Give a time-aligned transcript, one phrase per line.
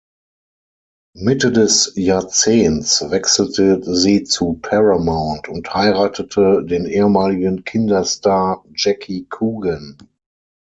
[1.15, 9.97] Mitte des Jahrzehnts wechselte sie zu Paramount und heiratete den ehemaligen Kinderstar Jackie Coogan.